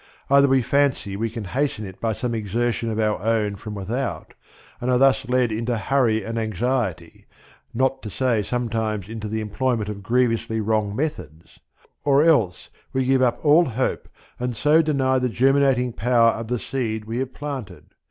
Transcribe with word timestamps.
Either 0.31 0.47
we 0.47 0.63
fancy 0.63 1.15
we 1.15 1.29
can 1.29 1.43
hasten 1.43 1.85
it 1.85 2.01
by 2.01 2.11
some 2.11 2.33
exertion 2.33 2.89
of 2.89 2.99
our 2.99 3.21
own 3.21 3.55
from 3.55 3.75
without, 3.75 4.33
and 4.81 4.89
are 4.89 4.97
thus 4.97 5.29
led 5.29 5.51
into 5.51 5.77
hurry 5.77 6.23
and 6.25 6.39
anxiety, 6.39 7.27
not 7.71 8.01
to 8.01 8.09
say 8.09 8.41
sometimes 8.41 9.07
into 9.07 9.27
the 9.27 9.39
employment, 9.41 9.89
of 9.89 10.01
grievously 10.01 10.59
wrong 10.59 10.95
methods; 10.95 11.59
or 12.03 12.23
else 12.23 12.69
we 12.93 13.05
give 13.05 13.21
up 13.21 13.39
all 13.45 13.65
hope 13.65 14.09
and 14.39 14.55
so 14.55 14.81
deny 14.81 15.19
the 15.19 15.29
germinating 15.29 15.93
power 15.93 16.29
of 16.31 16.47
the 16.47 16.57
seed 16.57 17.05
we 17.05 17.19
have 17.19 17.31
planted. 17.35 17.85